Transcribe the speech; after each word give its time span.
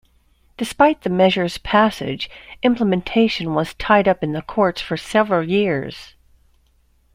Despite 0.57 1.01
the 1.03 1.11
measure's 1.11 1.59
passage, 1.59 2.27
implementation 2.63 3.53
was 3.53 3.75
tied 3.75 4.07
up 4.07 4.23
in 4.23 4.33
the 4.33 4.41
courts 4.41 4.81
for 4.81 4.97
several 4.97 5.47
years. 5.47 6.15